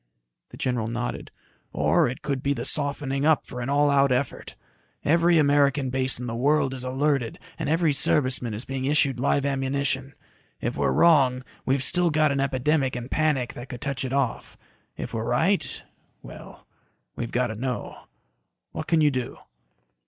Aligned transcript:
The 0.49 0.57
general 0.57 0.87
nodded. 0.87 1.29
"Or 1.73 2.07
it 2.07 2.23
could 2.23 2.41
be 2.41 2.53
the 2.53 2.65
softening 2.65 3.23
up 3.23 3.45
for 3.45 3.61
an 3.61 3.69
all 3.69 3.91
out 3.91 4.11
effort. 4.11 4.55
Every 5.05 5.37
American 5.37 5.91
base 5.91 6.19
in 6.19 6.25
the 6.25 6.33
world 6.33 6.73
is 6.73 6.83
alerted 6.83 7.37
and 7.59 7.69
every 7.69 7.93
serviceman 7.93 8.55
is 8.55 8.65
being 8.65 8.85
issued 8.85 9.19
live 9.19 9.45
ammunition. 9.45 10.15
If 10.59 10.75
we're 10.75 10.91
wrong, 10.91 11.43
we've 11.67 11.83
still 11.83 12.09
got 12.09 12.31
an 12.31 12.39
epidemic 12.39 12.95
and 12.95 13.11
panic 13.11 13.53
that 13.53 13.69
could 13.69 13.81
touch 13.81 14.03
it 14.03 14.11
off. 14.11 14.57
If 14.97 15.13
we're 15.13 15.23
right... 15.23 15.83
well, 16.23 16.65
we've 17.15 17.29
got 17.31 17.53
to 17.53 17.55
know. 17.55 18.05
What 18.71 18.87
can 18.87 19.01
you 19.01 19.11
do?" 19.11 19.37